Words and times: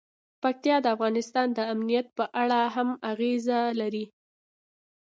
پکتیا 0.43 0.77
د 0.81 0.85
افغانستان 0.95 1.47
د 1.53 1.59
امنیت 1.73 2.07
په 2.17 2.25
اړه 2.41 2.59
هم 2.75 2.89
اغېز 3.11 3.45
لري. 3.81 4.05